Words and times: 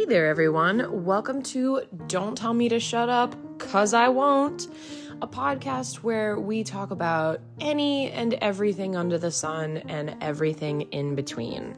Hey 0.00 0.06
there, 0.06 0.28
everyone. 0.28 1.04
Welcome 1.04 1.42
to 1.42 1.82
Don't 2.06 2.34
Tell 2.34 2.54
Me 2.54 2.70
to 2.70 2.80
Shut 2.80 3.10
Up, 3.10 3.36
Cause 3.58 3.92
I 3.92 4.08
Won't, 4.08 4.68
a 5.20 5.28
podcast 5.28 5.96
where 5.96 6.40
we 6.40 6.64
talk 6.64 6.90
about 6.90 7.42
any 7.60 8.10
and 8.10 8.32
everything 8.40 8.96
under 8.96 9.18
the 9.18 9.30
sun 9.30 9.76
and 9.76 10.16
everything 10.22 10.80
in 10.90 11.14
between. 11.14 11.76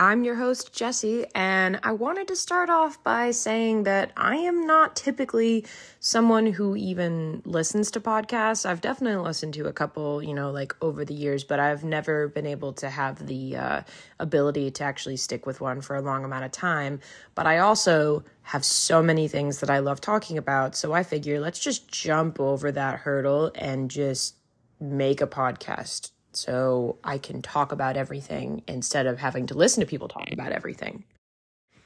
I'm 0.00 0.22
your 0.22 0.36
host, 0.36 0.72
Jesse, 0.72 1.26
and 1.34 1.80
I 1.82 1.90
wanted 1.90 2.28
to 2.28 2.36
start 2.36 2.70
off 2.70 3.02
by 3.02 3.32
saying 3.32 3.82
that 3.82 4.12
I 4.16 4.36
am 4.36 4.64
not 4.64 4.94
typically 4.94 5.66
someone 5.98 6.46
who 6.46 6.76
even 6.76 7.42
listens 7.44 7.90
to 7.90 8.00
podcasts. 8.00 8.64
I've 8.64 8.80
definitely 8.80 9.20
listened 9.20 9.54
to 9.54 9.66
a 9.66 9.72
couple, 9.72 10.22
you 10.22 10.34
know, 10.34 10.52
like 10.52 10.72
over 10.80 11.04
the 11.04 11.14
years, 11.14 11.42
but 11.42 11.58
I've 11.58 11.82
never 11.82 12.28
been 12.28 12.46
able 12.46 12.72
to 12.74 12.88
have 12.88 13.26
the 13.26 13.56
uh, 13.56 13.80
ability 14.20 14.70
to 14.70 14.84
actually 14.84 15.16
stick 15.16 15.46
with 15.46 15.60
one 15.60 15.80
for 15.80 15.96
a 15.96 16.00
long 16.00 16.24
amount 16.24 16.44
of 16.44 16.52
time. 16.52 17.00
But 17.34 17.48
I 17.48 17.58
also 17.58 18.22
have 18.42 18.64
so 18.64 19.02
many 19.02 19.26
things 19.26 19.58
that 19.58 19.68
I 19.68 19.80
love 19.80 20.00
talking 20.00 20.38
about, 20.38 20.76
so 20.76 20.92
I 20.92 21.02
figure 21.02 21.40
let's 21.40 21.58
just 21.58 21.88
jump 21.88 22.38
over 22.38 22.70
that 22.70 23.00
hurdle 23.00 23.50
and 23.56 23.90
just 23.90 24.36
make 24.78 25.20
a 25.20 25.26
podcast 25.26 26.12
so 26.38 26.96
I 27.02 27.18
can 27.18 27.42
talk 27.42 27.72
about 27.72 27.96
everything 27.96 28.62
instead 28.68 29.06
of 29.06 29.18
having 29.18 29.46
to 29.48 29.54
listen 29.54 29.80
to 29.80 29.86
people 29.86 30.08
talk 30.08 30.30
about 30.30 30.52
everything. 30.52 31.04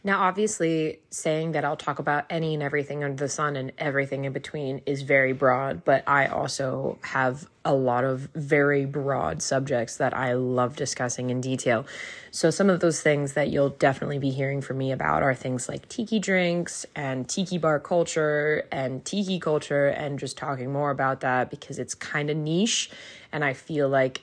Now, 0.04 0.22
obviously, 0.22 0.98
saying 1.10 1.52
that 1.52 1.64
I'll 1.64 1.76
talk 1.76 2.00
about 2.00 2.24
any 2.28 2.54
and 2.54 2.62
everything 2.62 3.04
under 3.04 3.22
the 3.22 3.28
sun 3.28 3.54
and 3.54 3.70
everything 3.78 4.24
in 4.24 4.32
between 4.32 4.80
is 4.84 5.02
very 5.02 5.32
broad, 5.32 5.84
but 5.84 6.02
I 6.08 6.26
also 6.26 6.98
have 7.02 7.48
a 7.64 7.72
lot 7.72 8.02
of 8.02 8.22
very 8.34 8.84
broad 8.84 9.42
subjects 9.42 9.98
that 9.98 10.12
I 10.12 10.32
love 10.32 10.74
discussing 10.74 11.30
in 11.30 11.40
detail. 11.40 11.86
So, 12.32 12.50
some 12.50 12.68
of 12.68 12.80
those 12.80 13.00
things 13.00 13.34
that 13.34 13.50
you'll 13.50 13.68
definitely 13.68 14.18
be 14.18 14.30
hearing 14.30 14.60
from 14.60 14.78
me 14.78 14.90
about 14.90 15.22
are 15.22 15.36
things 15.36 15.68
like 15.68 15.88
tiki 15.88 16.18
drinks 16.18 16.84
and 16.96 17.28
tiki 17.28 17.56
bar 17.56 17.78
culture 17.78 18.66
and 18.72 19.04
tiki 19.04 19.38
culture, 19.38 19.86
and 19.86 20.18
just 20.18 20.36
talking 20.36 20.72
more 20.72 20.90
about 20.90 21.20
that 21.20 21.48
because 21.48 21.78
it's 21.78 21.94
kind 21.94 22.28
of 22.28 22.36
niche. 22.36 22.90
And 23.30 23.44
I 23.44 23.52
feel 23.52 23.88
like 23.88 24.22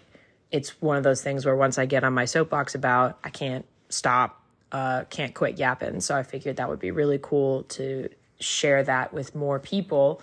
it's 0.51 0.81
one 0.81 0.97
of 0.97 1.03
those 1.03 1.21
things 1.21 1.45
where 1.45 1.55
once 1.55 1.77
I 1.77 1.85
get 1.85 2.03
on 2.03 2.13
my 2.13 2.25
soapbox 2.25 2.75
about, 2.75 3.19
I 3.23 3.29
can't 3.29 3.65
stop, 3.89 4.41
uh, 4.71 5.03
can't 5.09 5.33
quit 5.33 5.57
yapping. 5.57 6.01
So 6.01 6.15
I 6.15 6.23
figured 6.23 6.57
that 6.57 6.69
would 6.69 6.79
be 6.79 6.91
really 6.91 7.19
cool 7.21 7.63
to 7.63 8.09
share 8.39 8.83
that 8.83 9.13
with 9.13 9.35
more 9.35 9.59
people. 9.59 10.21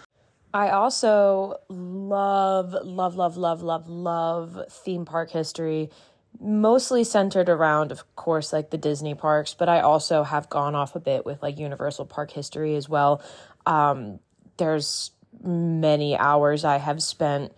I 0.53 0.71
also 0.71 1.57
love, 1.69 2.75
love, 2.83 3.17
love, 3.17 3.37
love, 3.37 3.63
love, 3.63 3.89
love 3.89 4.59
theme 4.71 5.05
park 5.05 5.31
history, 5.31 5.91
mostly 6.41 7.05
centered 7.05 7.49
around, 7.49 7.93
of 7.93 8.17
course, 8.17 8.53
like 8.53 8.71
the 8.71 8.79
Disney 8.79 9.15
parks, 9.15 9.55
but 9.55 9.69
I 9.69 9.81
also 9.81 10.23
have 10.23 10.49
gone 10.49 10.75
off 10.75 10.97
a 10.97 11.01
bit 11.01 11.27
with 11.27 11.43
like 11.43 11.59
Universal 11.59 12.07
Park 12.07 12.31
history 12.31 12.75
as 12.75 12.89
well. 12.89 13.23
Um, 13.67 14.19
there's 14.57 15.11
many 15.43 16.17
hours 16.17 16.65
I 16.65 16.79
have 16.79 17.03
spent 17.03 17.53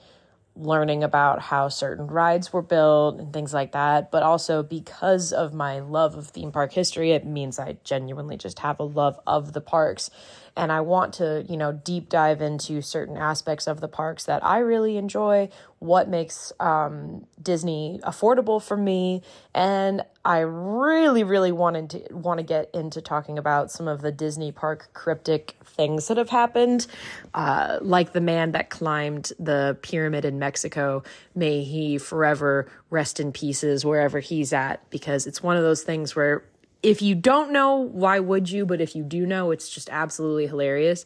learning 0.58 1.04
about 1.04 1.40
how 1.40 1.68
certain 1.68 2.06
rides 2.06 2.52
were 2.52 2.62
built 2.62 3.18
and 3.18 3.32
things 3.32 3.54
like 3.54 3.72
that. 3.72 4.10
But 4.10 4.22
also 4.22 4.62
because 4.62 5.32
of 5.32 5.54
my 5.54 5.78
love 5.80 6.14
of 6.16 6.28
theme 6.28 6.52
park 6.52 6.72
history, 6.72 7.12
it 7.12 7.24
means 7.24 7.58
I 7.58 7.78
genuinely 7.84 8.36
just 8.36 8.58
have 8.60 8.80
a 8.80 8.84
love 8.84 9.18
of 9.26 9.52
the 9.52 9.60
parks 9.60 10.10
and 10.58 10.72
I 10.72 10.80
want 10.80 11.14
to, 11.14 11.46
you 11.48 11.56
know, 11.56 11.72
deep 11.72 12.08
dive 12.08 12.42
into 12.42 12.82
certain 12.82 13.16
aspects 13.16 13.68
of 13.68 13.80
the 13.80 13.88
parks 13.88 14.24
that 14.24 14.44
I 14.44 14.58
really 14.58 14.96
enjoy, 14.96 15.48
what 15.80 16.08
makes 16.08 16.52
um, 16.60 17.26
Disney 17.40 18.00
affordable 18.02 18.62
for 18.62 18.76
me, 18.76 19.22
and 19.54 20.02
I 20.24 20.40
really, 20.40 21.24
really 21.24 21.52
wanted 21.52 21.90
to 21.90 22.14
want 22.14 22.38
to 22.38 22.44
get 22.44 22.70
into 22.74 23.00
talking 23.00 23.38
about 23.38 23.70
some 23.70 23.88
of 23.88 24.00
the 24.00 24.10
Disney 24.10 24.52
park 24.52 24.90
cryptic 24.92 25.56
things 25.64 26.08
that 26.08 26.16
have 26.16 26.30
happened, 26.30 26.86
uh, 27.34 27.78
like 27.80 28.12
the 28.12 28.20
man 28.20 28.52
that 28.52 28.70
climbed 28.70 29.32
the 29.38 29.78
pyramid 29.82 30.24
in 30.24 30.38
Mexico. 30.38 31.02
May 31.34 31.62
he 31.62 31.98
forever 31.98 32.68
rest 32.90 33.20
in 33.20 33.32
pieces 33.32 33.84
wherever 33.84 34.20
he's 34.20 34.52
at, 34.52 34.88
because 34.90 35.26
it's 35.26 35.42
one 35.42 35.56
of 35.56 35.62
those 35.62 35.82
things 35.82 36.16
where 36.16 36.44
if 36.82 37.02
you 37.02 37.14
don't 37.14 37.50
know, 37.50 37.76
why 37.76 38.20
would 38.20 38.50
you? 38.50 38.64
But 38.64 38.80
if 38.80 38.94
you 38.94 39.02
do 39.02 39.26
know, 39.26 39.50
it's 39.50 39.68
just 39.68 39.88
absolutely 39.90 40.46
hilarious. 40.46 41.04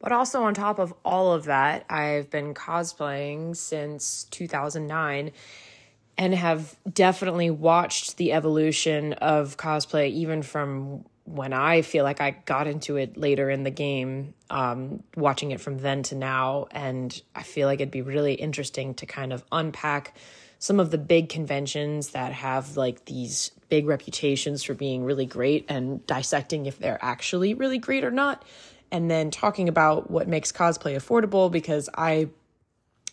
But 0.00 0.12
also, 0.12 0.42
on 0.42 0.54
top 0.54 0.78
of 0.78 0.94
all 1.04 1.32
of 1.32 1.44
that, 1.44 1.84
I've 1.90 2.30
been 2.30 2.54
cosplaying 2.54 3.54
since 3.54 4.24
2009 4.24 5.30
and 6.16 6.34
have 6.34 6.76
definitely 6.92 7.50
watched 7.50 8.16
the 8.16 8.32
evolution 8.32 9.12
of 9.14 9.56
cosplay, 9.56 10.10
even 10.10 10.42
from 10.42 11.04
when 11.24 11.52
I 11.52 11.82
feel 11.82 12.02
like 12.04 12.20
I 12.20 12.32
got 12.44 12.66
into 12.66 12.96
it 12.96 13.16
later 13.16 13.50
in 13.50 13.62
the 13.62 13.70
game, 13.70 14.34
um, 14.48 15.02
watching 15.16 15.52
it 15.52 15.60
from 15.60 15.78
then 15.78 16.02
to 16.04 16.14
now. 16.14 16.66
And 16.72 17.20
I 17.34 17.42
feel 17.42 17.68
like 17.68 17.80
it'd 17.80 17.90
be 17.90 18.02
really 18.02 18.34
interesting 18.34 18.94
to 18.94 19.06
kind 19.06 19.32
of 19.32 19.44
unpack 19.52 20.16
some 20.58 20.80
of 20.80 20.90
the 20.90 20.98
big 20.98 21.28
conventions 21.28 22.10
that 22.10 22.32
have 22.32 22.76
like 22.76 23.04
these 23.06 23.52
big 23.68 23.86
reputations 23.86 24.62
for 24.62 24.74
being 24.74 25.04
really 25.04 25.24
great 25.24 25.64
and 25.68 26.06
dissecting 26.06 26.66
if 26.66 26.78
they're 26.78 26.98
actually 27.00 27.54
really 27.54 27.78
great 27.78 28.04
or 28.04 28.10
not. 28.10 28.44
And 28.92 29.10
then 29.10 29.30
talking 29.30 29.68
about 29.68 30.10
what 30.10 30.28
makes 30.28 30.52
cosplay 30.52 30.96
affordable 30.96 31.50
because 31.50 31.88
I 31.94 32.28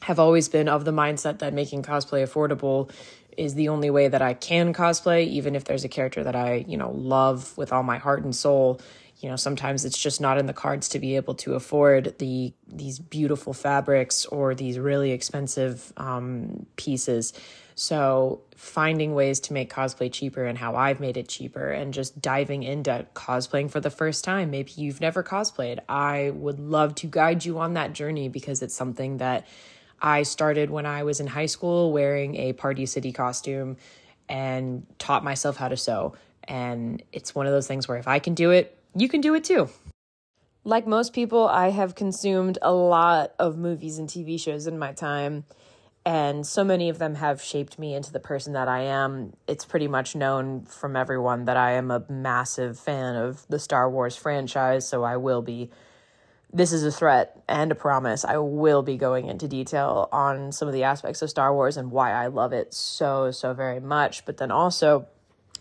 have 0.01 0.19
always 0.19 0.49
been 0.49 0.67
of 0.67 0.85
the 0.85 0.91
mindset 0.91 1.39
that 1.39 1.53
making 1.53 1.83
cosplay 1.83 2.23
affordable 2.23 2.91
is 3.35 3.53
the 3.53 3.69
only 3.69 3.89
way 3.89 4.07
that 4.07 4.21
I 4.21 4.33
can 4.33 4.73
cosplay, 4.73 5.25
even 5.27 5.55
if 5.55 5.65
there's 5.65 5.83
a 5.83 5.89
character 5.89 6.23
that 6.23 6.35
I, 6.35 6.65
you 6.67 6.77
know, 6.77 6.91
love 6.91 7.55
with 7.57 7.71
all 7.71 7.83
my 7.83 7.97
heart 7.99 8.23
and 8.23 8.35
soul 8.35 8.81
you 9.19 9.29
know 9.29 9.35
sometimes 9.35 9.83
it's 9.83 9.97
just 9.97 10.21
not 10.21 10.37
in 10.37 10.45
the 10.45 10.53
cards 10.53 10.89
to 10.89 10.99
be 10.99 11.15
able 11.15 11.33
to 11.35 11.55
afford 11.55 12.17
the 12.19 12.53
these 12.67 12.99
beautiful 12.99 13.53
fabrics 13.53 14.25
or 14.25 14.53
these 14.53 14.77
really 14.77 15.11
expensive 15.11 15.91
um, 15.97 16.65
pieces. 16.75 17.33
So 17.75 18.41
finding 18.55 19.13
ways 19.13 19.39
to 19.39 19.53
make 19.53 19.71
cosplay 19.71 20.11
cheaper 20.11 20.43
and 20.43 20.57
how 20.57 20.75
i've 20.75 20.99
made 20.99 21.15
it 21.15 21.29
cheaper 21.29 21.69
and 21.69 21.93
just 21.93 22.19
diving 22.19 22.63
into 22.63 23.05
cosplaying 23.13 23.69
for 23.69 23.79
the 23.79 23.91
first 23.91 24.23
time. 24.23 24.49
Maybe 24.49 24.71
you've 24.75 24.99
never 24.99 25.23
cosplayed. 25.23 25.79
I 25.87 26.31
would 26.31 26.59
love 26.59 26.95
to 26.95 27.07
guide 27.07 27.45
you 27.45 27.59
on 27.59 27.73
that 27.73 27.93
journey 27.93 28.29
because 28.29 28.63
it's 28.63 28.73
something 28.73 29.17
that 29.17 29.45
i 30.01 30.23
started 30.23 30.71
when 30.71 30.87
i 30.87 31.03
was 31.03 31.19
in 31.19 31.27
high 31.27 31.45
school 31.45 31.91
wearing 31.91 32.35
a 32.35 32.53
party 32.53 32.87
city 32.87 33.11
costume 33.11 33.77
and 34.27 34.85
taught 34.97 35.23
myself 35.23 35.55
how 35.55 35.69
to 35.69 35.77
sew. 35.77 36.13
And 36.43 37.01
it's 37.13 37.33
one 37.33 37.45
of 37.45 37.53
those 37.53 37.67
things 37.67 37.87
where 37.87 37.97
if 37.97 38.07
i 38.07 38.17
can 38.17 38.33
do 38.33 38.49
it 38.49 38.75
you 38.97 39.07
can 39.07 39.21
do 39.21 39.35
it 39.35 39.43
too. 39.43 39.69
Like 40.63 40.85
most 40.85 41.13
people, 41.13 41.47
I 41.47 41.69
have 41.69 41.95
consumed 41.95 42.57
a 42.61 42.73
lot 42.73 43.33
of 43.39 43.57
movies 43.57 43.99
and 43.99 44.09
TV 44.09 44.39
shows 44.39 44.67
in 44.67 44.77
my 44.77 44.91
time, 44.91 45.45
and 46.05 46.45
so 46.45 46.63
many 46.63 46.89
of 46.89 46.99
them 46.99 47.15
have 47.15 47.41
shaped 47.41 47.79
me 47.79 47.93
into 47.93 48.11
the 48.11 48.19
person 48.19 48.53
that 48.53 48.67
I 48.67 48.81
am. 48.81 49.33
It's 49.47 49.65
pretty 49.65 49.87
much 49.87 50.15
known 50.15 50.65
from 50.65 50.95
everyone 50.95 51.45
that 51.45 51.57
I 51.57 51.73
am 51.73 51.91
a 51.91 52.03
massive 52.09 52.79
fan 52.79 53.15
of 53.15 53.45
the 53.47 53.59
Star 53.59 53.89
Wars 53.89 54.17
franchise, 54.17 54.87
so 54.87 55.03
I 55.03 55.17
will 55.17 55.41
be. 55.41 55.69
This 56.51 56.71
is 56.71 56.83
a 56.83 56.91
threat 56.91 57.43
and 57.47 57.73
a 57.73 57.75
promise. 57.75 58.23
I 58.23 58.37
will 58.37 58.81
be 58.81 58.95
going 58.95 59.27
into 59.27 59.49
detail 59.49 60.07
on 60.13 60.53
some 60.53 60.69
of 60.69 60.73
the 60.73 60.83
aspects 60.83 61.21
of 61.21 61.29
Star 61.29 61.53
Wars 61.53 61.75
and 61.75 61.91
why 61.91 62.11
I 62.13 62.27
love 62.27 62.53
it 62.53 62.73
so, 62.73 63.31
so 63.31 63.53
very 63.53 63.81
much. 63.81 64.25
But 64.25 64.37
then 64.37 64.49
also, 64.49 65.07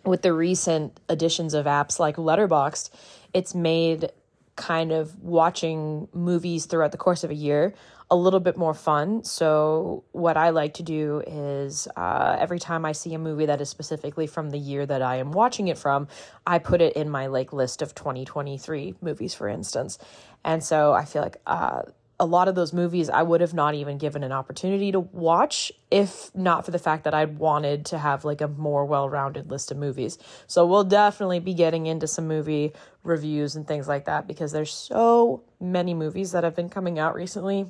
with 0.05 0.23
the 0.23 0.33
recent 0.33 1.01
additions 1.09 1.55
of 1.55 1.67
apps 1.67 1.99
like 1.99 2.17
Letterboxd, 2.17 2.91
it's 3.37 3.55
made 3.55 4.11
kind 4.57 4.91
of 4.91 5.23
watching 5.23 6.09
movies 6.15 6.65
throughout 6.65 6.91
the 6.91 6.97
course 6.97 7.23
of 7.23 7.31
a 7.31 7.35
year 7.35 7.75
a 8.11 8.17
little 8.17 8.41
bit 8.41 8.57
more 8.57 8.73
fun. 8.73 9.25
So, 9.25 10.05
what 10.13 10.37
I 10.37 10.51
like 10.51 10.75
to 10.75 10.83
do 10.83 11.23
is 11.27 11.89
uh, 11.97 12.37
every 12.39 12.59
time 12.59 12.85
I 12.85 12.93
see 12.93 13.13
a 13.15 13.19
movie 13.19 13.47
that 13.47 13.61
is 13.61 13.69
specifically 13.69 14.27
from 14.27 14.51
the 14.51 14.59
year 14.59 14.87
that 14.87 15.03
I 15.03 15.17
am 15.17 15.33
watching 15.33 15.69
it 15.69 15.77
from, 15.77 16.09
I 16.47 16.59
put 16.59 16.81
it 16.81 16.95
in 16.95 17.11
my 17.11 17.27
like 17.27 17.53
list 17.53 17.83
of 17.83 17.95
2023 17.95 18.95
movies, 19.03 19.35
for 19.35 19.49
instance. 19.49 19.99
And 20.45 20.63
so 20.63 20.93
I 20.93 21.05
feel 21.05 21.23
like 21.23 21.39
uh, 21.47 21.83
a 22.19 22.25
lot 22.25 22.49
of 22.49 22.55
those 22.55 22.73
movies 22.73 23.11
I 23.11 23.23
would 23.23 23.43
have 23.43 23.53
not 23.53 23.75
even 23.75 23.99
given 23.99 24.25
an 24.25 24.33
opportunity 24.33 24.91
to 24.93 25.01
watch 25.01 25.71
if 25.91 26.35
not 26.35 26.65
for 26.65 26.71
the 26.71 26.79
fact 26.79 27.05
that 27.05 27.13
I 27.13 27.27
wanted 27.27 27.85
to 27.87 27.99
have 27.99 28.25
like 28.25 28.41
a 28.41 28.49
more 28.49 28.87
well-rounded 28.87 29.51
list 29.51 29.71
of 29.71 29.77
movies. 29.77 30.19
So 30.47 30.67
we'll 30.67 30.85
definitely 30.85 31.41
be 31.41 31.53
getting 31.53 31.87
into 31.87 32.07
some 32.07 32.27
movie 32.27 32.73
reviews 33.03 33.55
and 33.55 33.69
things 33.69 33.87
like 33.87 34.07
that 34.07 34.27
because 34.27 34.53
there's 34.53 34.73
so 34.73 35.43
many 35.61 35.93
movies 35.93 36.33
that 36.33 36.43
have 36.43 36.57
been 36.57 36.71
coming 36.71 36.99
out 36.99 37.15
recently 37.15 37.67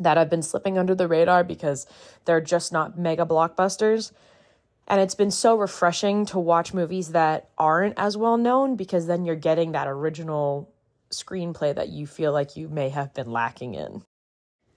that 0.00 0.16
have 0.16 0.30
been 0.30 0.42
slipping 0.42 0.76
under 0.76 0.94
the 0.94 1.06
radar 1.06 1.44
because 1.44 1.86
they're 2.24 2.40
just 2.40 2.72
not 2.72 2.98
mega 2.98 3.24
blockbusters. 3.24 4.12
And 4.88 5.00
it's 5.00 5.14
been 5.14 5.30
so 5.30 5.56
refreshing 5.56 6.26
to 6.26 6.38
watch 6.40 6.74
movies 6.74 7.12
that 7.12 7.50
aren't 7.56 7.96
as 7.96 8.16
well 8.16 8.36
known 8.36 8.74
because 8.74 9.06
then 9.06 9.24
you're 9.24 9.36
getting 9.36 9.72
that 9.72 9.86
original 9.86 10.72
screenplay 11.12 11.74
that 11.74 11.88
you 11.88 12.06
feel 12.06 12.32
like 12.32 12.56
you 12.56 12.68
may 12.68 12.88
have 12.88 13.12
been 13.14 13.30
lacking 13.30 13.74
in. 13.74 14.02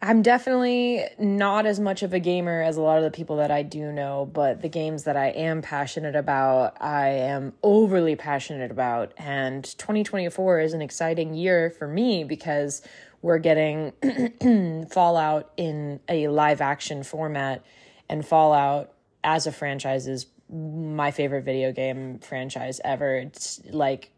I'm 0.02 0.22
definitely 0.22 1.06
not 1.18 1.66
as 1.66 1.80
much 1.80 2.04
of 2.04 2.14
a 2.14 2.20
gamer 2.20 2.62
as 2.62 2.76
a 2.76 2.82
lot 2.82 2.98
of 2.98 3.06
the 3.06 3.12
people 3.12 3.38
that 3.38 3.52
I 3.52 3.64
do 3.64 3.90
know, 3.90 4.30
but 4.34 4.62
the 4.62 4.68
games 4.68 5.06
that 5.06 5.16
I 5.16 5.28
am 5.28 5.62
passionate 5.62 6.18
about, 6.18 6.76
I 6.82 7.08
am 7.08 7.54
overly 7.64 8.18
passionate 8.18 8.70
about. 8.70 9.14
And 9.16 9.64
2024 9.64 10.60
is 10.60 10.74
an 10.74 10.82
exciting 10.82 11.34
year 11.34 11.70
for 11.70 11.88
me 11.88 12.26
because 12.26 12.82
we're 13.22 13.38
getting 13.38 13.94
Fallout 14.92 15.54
in 15.56 16.02
a 16.10 16.28
live 16.28 16.60
action 16.60 17.04
format, 17.04 17.64
and 18.10 18.26
Fallout 18.26 18.92
as 19.24 19.48
a 19.48 19.54
franchise 19.54 20.06
is 20.06 20.26
my 20.52 21.12
favorite 21.12 21.46
video 21.46 21.72
game 21.72 22.20
franchise 22.20 22.82
ever. 22.84 23.16
It's 23.16 23.62
like 23.70 24.12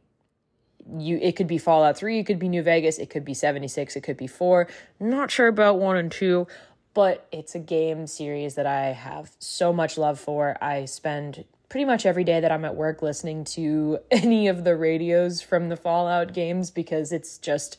you 0.98 1.18
it 1.22 1.36
could 1.36 1.48
be 1.48 1.58
Fallout 1.58 1.98
3, 1.98 2.20
it 2.20 2.26
could 2.26 2.40
be 2.40 2.50
New 2.50 2.64
Vegas, 2.64 2.98
it 2.98 3.10
could 3.10 3.26
be 3.26 3.34
76, 3.34 3.96
it 3.96 4.02
could 4.02 4.18
be 4.18 4.28
4. 4.28 4.68
Not 5.00 5.32
sure 5.32 5.48
about 5.48 5.80
1 5.80 5.98
and 5.98 6.12
2, 6.12 6.48
but 6.94 7.28
it's 7.32 7.56
a 7.56 7.60
game 7.60 8.08
series 8.08 8.56
that 8.56 8.66
I 8.66 8.94
have 8.94 9.32
so 9.40 9.74
much 9.74 9.98
love 9.98 10.20
for. 10.20 10.58
I 10.62 10.86
spend 10.86 11.46
pretty 11.70 11.86
much 11.86 12.06
every 12.06 12.24
day 12.24 12.40
that 12.40 12.52
I'm 12.52 12.66
at 12.66 12.76
work 12.76 13.02
listening 13.02 13.44
to 13.46 14.00
any 14.12 14.48
of 14.48 14.64
the 14.64 14.76
radios 14.76 15.42
from 15.42 15.70
the 15.70 15.78
Fallout 15.78 16.34
games 16.34 16.72
because 16.72 17.12
it's 17.12 17.38
just 17.38 17.78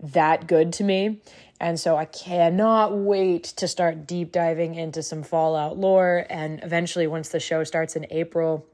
that 0.00 0.46
good 0.46 0.72
to 0.74 0.84
me. 0.84 1.20
And 1.60 1.78
so 1.78 1.96
I 1.96 2.06
cannot 2.06 2.92
wait 2.96 3.44
to 3.44 3.68
start 3.68 4.06
deep 4.06 4.32
diving 4.32 4.74
into 4.74 5.00
some 5.02 5.22
Fallout 5.22 5.78
lore. 5.78 6.26
And 6.28 6.62
eventually, 6.64 7.06
once 7.06 7.28
the 7.28 7.38
show 7.38 7.62
starts 7.62 7.94
in 7.94 8.06
April, 8.10 8.66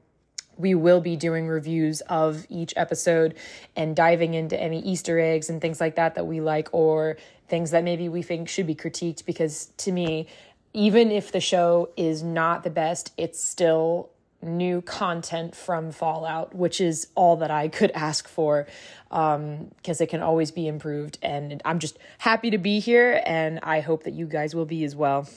we 0.59 0.75
will 0.75 1.01
be 1.01 1.15
doing 1.15 1.47
reviews 1.47 2.01
of 2.01 2.45
each 2.49 2.73
episode 2.75 3.35
and 3.75 3.95
diving 3.95 4.33
into 4.33 4.59
any 4.59 4.81
Easter 4.81 5.17
eggs 5.17 5.49
and 5.49 5.61
things 5.61 5.79
like 5.79 5.95
that 5.95 6.15
that 6.15 6.27
we 6.27 6.41
like, 6.41 6.69
or 6.71 7.17
things 7.47 7.71
that 7.71 7.83
maybe 7.83 8.09
we 8.09 8.21
think 8.21 8.49
should 8.49 8.67
be 8.67 8.75
critiqued. 8.75 9.25
Because 9.25 9.67
to 9.77 9.91
me, 9.91 10.27
even 10.73 11.11
if 11.11 11.31
the 11.31 11.39
show 11.39 11.89
is 11.97 12.21
not 12.21 12.63
the 12.63 12.69
best, 12.69 13.13
it's 13.17 13.43
still 13.43 14.09
new 14.41 14.81
content 14.81 15.55
from 15.55 15.91
Fallout, 15.91 16.53
which 16.55 16.79
is 16.79 17.07
all 17.15 17.37
that 17.37 17.51
I 17.51 17.67
could 17.67 17.91
ask 17.91 18.27
for 18.27 18.67
because 19.09 19.35
um, 19.35 19.71
it 19.87 20.09
can 20.09 20.21
always 20.21 20.51
be 20.51 20.67
improved. 20.67 21.17
And 21.21 21.61
I'm 21.65 21.79
just 21.79 21.97
happy 22.19 22.49
to 22.51 22.57
be 22.57 22.79
here, 22.79 23.21
and 23.25 23.59
I 23.63 23.79
hope 23.79 24.03
that 24.03 24.13
you 24.13 24.27
guys 24.27 24.53
will 24.53 24.65
be 24.65 24.83
as 24.83 24.95
well. 24.95 25.27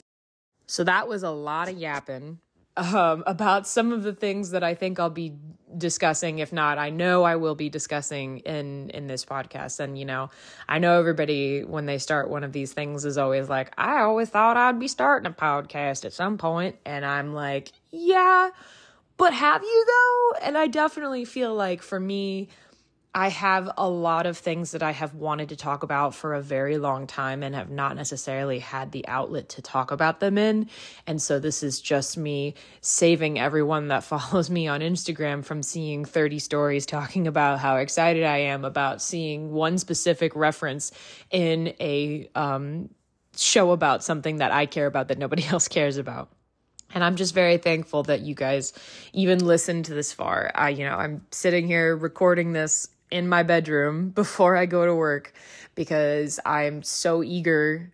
So 0.67 0.83
that 0.83 1.07
was 1.07 1.23
a 1.23 1.29
lot 1.29 1.69
of 1.69 1.77
yapping 1.77 2.39
um, 2.77 3.23
about 3.27 3.67
some 3.67 3.91
of 3.91 4.03
the 4.03 4.13
things 4.13 4.51
that 4.51 4.63
I 4.63 4.73
think 4.73 4.99
I'll 4.99 5.09
be 5.09 5.33
discussing. 5.77 6.39
If 6.39 6.53
not, 6.53 6.77
I 6.77 6.89
know 6.89 7.23
I 7.23 7.35
will 7.35 7.55
be 7.55 7.69
discussing 7.69 8.39
in 8.39 8.89
in 8.91 9.07
this 9.07 9.25
podcast. 9.25 9.79
And 9.79 9.97
you 9.97 10.05
know, 10.05 10.29
I 10.67 10.79
know 10.79 10.99
everybody 10.99 11.63
when 11.63 11.85
they 11.85 11.97
start 11.97 12.29
one 12.29 12.43
of 12.43 12.51
these 12.51 12.73
things 12.73 13.05
is 13.05 13.17
always 13.17 13.49
like, 13.49 13.73
"I 13.77 14.01
always 14.01 14.29
thought 14.29 14.57
I'd 14.57 14.79
be 14.79 14.87
starting 14.87 15.31
a 15.31 15.33
podcast 15.33 16.05
at 16.05 16.13
some 16.13 16.37
point," 16.37 16.77
and 16.85 17.05
I'm 17.05 17.33
like, 17.33 17.71
"Yeah." 17.91 18.49
But 19.17 19.33
have 19.33 19.61
you 19.61 19.85
though? 19.87 20.39
And 20.45 20.57
I 20.57 20.67
definitely 20.67 21.25
feel 21.25 21.53
like 21.53 21.81
for 21.81 21.99
me, 21.99 22.49
I 23.15 23.29
have 23.29 23.69
a 23.77 23.87
lot 23.87 24.25
of 24.25 24.39
things 24.39 24.71
that 24.71 24.81
I 24.81 24.91
have 24.91 25.13
wanted 25.13 25.49
to 25.49 25.55
talk 25.55 25.83
about 25.83 26.15
for 26.15 26.33
a 26.33 26.41
very 26.41 26.79
long 26.79 27.05
time 27.05 27.43
and 27.43 27.53
have 27.53 27.69
not 27.69 27.95
necessarily 27.95 28.57
had 28.57 28.91
the 28.91 29.07
outlet 29.07 29.49
to 29.49 29.61
talk 29.61 29.91
about 29.91 30.19
them 30.19 30.35
in. 30.39 30.67
And 31.05 31.21
so 31.21 31.37
this 31.37 31.61
is 31.61 31.79
just 31.79 32.17
me 32.17 32.55
saving 32.81 33.39
everyone 33.39 33.89
that 33.89 34.03
follows 34.03 34.49
me 34.49 34.67
on 34.67 34.81
Instagram 34.81 35.45
from 35.45 35.61
seeing 35.61 36.05
30 36.05 36.39
stories 36.39 36.87
talking 36.87 37.27
about 37.27 37.59
how 37.59 37.75
excited 37.77 38.23
I 38.23 38.37
am 38.37 38.65
about 38.65 38.99
seeing 38.99 39.51
one 39.51 39.77
specific 39.77 40.35
reference 40.35 40.91
in 41.29 41.75
a 41.79 42.27
um, 42.33 42.89
show 43.37 43.71
about 43.71 44.03
something 44.03 44.37
that 44.37 44.51
I 44.51 44.65
care 44.65 44.87
about 44.87 45.09
that 45.09 45.19
nobody 45.19 45.45
else 45.51 45.67
cares 45.67 45.97
about. 45.97 46.29
And 46.95 47.03
I'm 47.03 47.15
just 47.15 47.33
very 47.33 47.57
thankful 47.57 48.03
that 48.03 48.21
you 48.21 48.35
guys 48.35 48.73
even 49.13 49.43
listened 49.45 49.85
to 49.85 49.93
this 49.93 50.13
far. 50.13 50.51
I, 50.53 50.69
you 50.69 50.85
know, 50.85 50.95
I'm 50.95 51.25
sitting 51.31 51.65
here 51.65 51.95
recording 51.95 52.53
this 52.53 52.87
in 53.13 53.29
my 53.29 53.43
bedroom 53.43 54.09
before 54.21 54.57
I 54.57 54.65
go 54.65 54.85
to 54.85 54.95
work 54.95 55.33
because 55.75 56.39
I'm 56.45 56.83
so 56.83 57.23
eager 57.23 57.91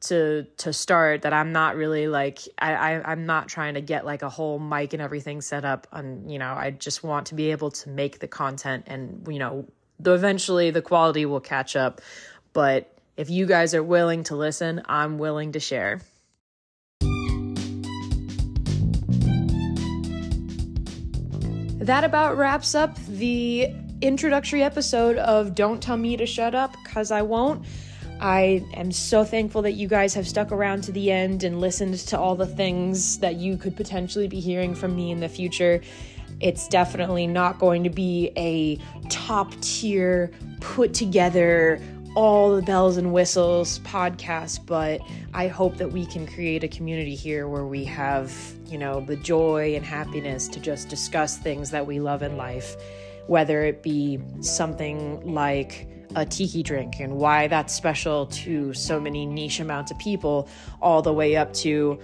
to 0.00 0.46
to 0.56 0.72
start 0.72 1.22
that 1.22 1.32
I'm 1.32 1.52
not 1.52 1.76
really 1.76 2.08
like 2.08 2.40
I, 2.58 2.74
I 2.74 3.12
I'm 3.12 3.24
not 3.24 3.48
trying 3.48 3.74
to 3.74 3.80
get 3.80 4.04
like 4.04 4.22
a 4.22 4.28
whole 4.28 4.58
mic 4.58 4.94
and 4.94 5.00
everything 5.00 5.40
set 5.40 5.64
up 5.64 5.86
and 5.92 6.30
you 6.30 6.40
know 6.40 6.52
I 6.54 6.72
just 6.72 7.04
want 7.04 7.28
to 7.28 7.36
be 7.36 7.52
able 7.52 7.70
to 7.70 7.88
make 7.88 8.18
the 8.18 8.26
content 8.26 8.84
and 8.88 9.24
you 9.28 9.38
know 9.38 9.64
the, 10.00 10.12
eventually 10.12 10.70
the 10.72 10.82
quality 10.82 11.24
will 11.24 11.40
catch 11.40 11.76
up. 11.76 12.00
But 12.52 12.92
if 13.16 13.30
you 13.30 13.46
guys 13.46 13.74
are 13.74 13.82
willing 13.82 14.24
to 14.24 14.34
listen 14.34 14.82
I'm 14.86 15.18
willing 15.18 15.52
to 15.52 15.60
share. 15.60 16.00
That 21.78 22.04
about 22.04 22.36
wraps 22.36 22.74
up 22.74 22.96
the 23.06 23.72
introductory 24.02 24.64
episode 24.64 25.16
of 25.16 25.54
Don't 25.54 25.80
Tell 25.80 25.96
Me 25.96 26.16
to 26.16 26.26
Shut 26.26 26.56
Up, 26.56 26.76
because 26.82 27.12
I 27.12 27.22
won't. 27.22 27.64
I 28.20 28.64
am 28.74 28.90
so 28.90 29.24
thankful 29.24 29.62
that 29.62 29.72
you 29.72 29.86
guys 29.86 30.12
have 30.14 30.26
stuck 30.26 30.50
around 30.50 30.82
to 30.84 30.92
the 30.92 31.10
end 31.10 31.44
and 31.44 31.60
listened 31.60 31.96
to 31.98 32.18
all 32.18 32.34
the 32.34 32.46
things 32.46 33.18
that 33.18 33.36
you 33.36 33.56
could 33.56 33.76
potentially 33.76 34.26
be 34.26 34.40
hearing 34.40 34.74
from 34.74 34.96
me 34.96 35.12
in 35.12 35.20
the 35.20 35.28
future. 35.28 35.80
It's 36.40 36.66
definitely 36.66 37.28
not 37.28 37.60
going 37.60 37.84
to 37.84 37.90
be 37.90 38.32
a 38.36 38.78
top 39.08 39.54
tier, 39.60 40.32
put 40.60 40.94
together, 40.94 41.80
all 42.14 42.56
the 42.56 42.62
bells 42.62 42.96
and 42.96 43.12
whistles 43.12 43.78
podcast, 43.80 44.66
but 44.66 45.00
I 45.32 45.46
hope 45.46 45.76
that 45.76 45.92
we 45.92 46.06
can 46.06 46.26
create 46.26 46.62
a 46.64 46.68
community 46.68 47.14
here 47.14 47.48
where 47.48 47.64
we 47.64 47.84
have, 47.84 48.32
you 48.66 48.78
know, 48.78 49.00
the 49.00 49.16
joy 49.16 49.74
and 49.76 49.84
happiness 49.84 50.48
to 50.48 50.60
just 50.60 50.88
discuss 50.88 51.38
things 51.38 51.70
that 51.70 51.86
we 51.86 52.00
love 52.00 52.22
in 52.22 52.36
life 52.36 52.76
whether 53.26 53.62
it 53.62 53.82
be 53.82 54.20
something 54.40 55.32
like 55.32 55.88
a 56.14 56.26
tiki 56.26 56.62
drink 56.62 57.00
and 57.00 57.16
why 57.16 57.48
that's 57.48 57.74
special 57.74 58.26
to 58.26 58.74
so 58.74 59.00
many 59.00 59.24
niche 59.26 59.60
amounts 59.60 59.90
of 59.90 59.98
people, 59.98 60.48
all 60.80 61.02
the 61.02 61.12
way 61.12 61.36
up 61.36 61.52
to, 61.54 61.98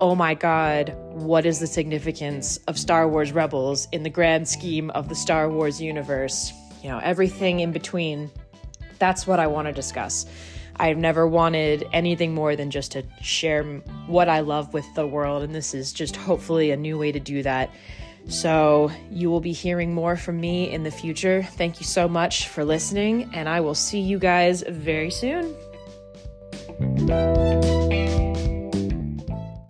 oh 0.00 0.14
my 0.14 0.34
God, 0.34 0.96
what 1.10 1.44
is 1.44 1.58
the 1.58 1.66
significance 1.66 2.56
of 2.68 2.78
Star 2.78 3.08
Wars 3.08 3.32
Rebels 3.32 3.88
in 3.92 4.02
the 4.02 4.10
grand 4.10 4.48
scheme 4.48 4.90
of 4.90 5.08
the 5.08 5.14
Star 5.14 5.50
Wars 5.50 5.80
universe? 5.80 6.52
You 6.82 6.88
know, 6.88 6.98
everything 6.98 7.60
in 7.60 7.72
between. 7.72 8.30
That's 8.98 9.26
what 9.26 9.38
I 9.38 9.46
want 9.46 9.68
to 9.68 9.72
discuss. 9.72 10.26
I've 10.76 10.96
never 10.96 11.26
wanted 11.26 11.86
anything 11.92 12.34
more 12.34 12.56
than 12.56 12.70
just 12.70 12.92
to 12.92 13.04
share 13.20 13.62
what 14.06 14.28
I 14.28 14.40
love 14.40 14.72
with 14.72 14.86
the 14.94 15.06
world, 15.06 15.42
and 15.42 15.54
this 15.54 15.74
is 15.74 15.92
just 15.92 16.16
hopefully 16.16 16.70
a 16.70 16.76
new 16.76 16.98
way 16.98 17.12
to 17.12 17.20
do 17.20 17.42
that. 17.42 17.70
So, 18.28 18.90
you 19.10 19.30
will 19.30 19.40
be 19.40 19.52
hearing 19.52 19.92
more 19.92 20.16
from 20.16 20.40
me 20.40 20.70
in 20.70 20.84
the 20.84 20.90
future. 20.90 21.42
Thank 21.42 21.80
you 21.80 21.86
so 21.86 22.08
much 22.08 22.48
for 22.48 22.64
listening, 22.64 23.30
and 23.34 23.48
I 23.48 23.60
will 23.60 23.74
see 23.74 24.00
you 24.00 24.18
guys 24.18 24.62
very 24.66 25.10
soon. 25.10 25.54